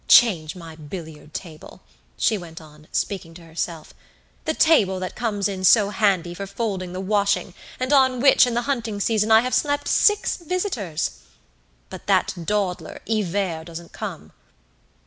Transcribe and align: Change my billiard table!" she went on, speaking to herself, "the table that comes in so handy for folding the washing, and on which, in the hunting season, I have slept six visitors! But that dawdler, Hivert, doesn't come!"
Change 0.07 0.55
my 0.55 0.75
billiard 0.75 1.31
table!" 1.31 1.81
she 2.17 2.35
went 2.35 2.59
on, 2.59 2.87
speaking 2.91 3.35
to 3.35 3.43
herself, 3.45 3.93
"the 4.45 4.53
table 4.55 4.99
that 4.99 5.15
comes 5.15 5.47
in 5.47 5.63
so 5.63 5.91
handy 5.91 6.33
for 6.33 6.47
folding 6.47 6.91
the 6.91 6.99
washing, 6.99 7.53
and 7.79 7.93
on 7.93 8.19
which, 8.19 8.47
in 8.47 8.55
the 8.55 8.63
hunting 8.63 8.99
season, 8.99 9.29
I 9.29 9.41
have 9.41 9.53
slept 9.53 9.87
six 9.87 10.37
visitors! 10.37 11.19
But 11.91 12.07
that 12.07 12.33
dawdler, 12.45 13.01
Hivert, 13.05 13.67
doesn't 13.67 13.93
come!" 13.93 14.31